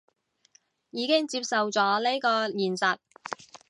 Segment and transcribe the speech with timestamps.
[0.89, 2.97] 已經接受咗呢個現實